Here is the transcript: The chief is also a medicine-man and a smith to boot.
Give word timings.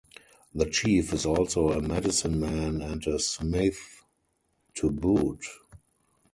The 0.55 0.65
chief 0.67 1.13
is 1.13 1.27
also 1.27 1.73
a 1.73 1.79
medicine-man 1.79 2.81
and 2.81 3.05
a 3.05 3.19
smith 3.19 4.03
to 4.73 4.89
boot. 4.89 5.45